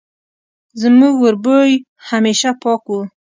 [0.81, 1.71] زموږ وربوی
[2.09, 3.01] همېشه پاک وو